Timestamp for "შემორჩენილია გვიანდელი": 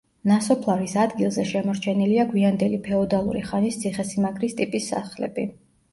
1.49-2.79